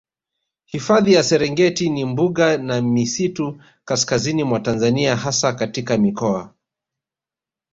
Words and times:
Hifadhi 0.65 1.13
ya 1.13 1.23
Serengeti 1.23 1.89
ni 1.89 2.05
mbuga 2.05 2.57
na 2.57 2.81
misitu 2.81 3.61
kaskazini 3.85 4.43
mwa 4.43 4.59
Tanzania 4.59 5.15
hasa 5.15 5.53
katika 5.53 5.97
mikoa 5.97 6.53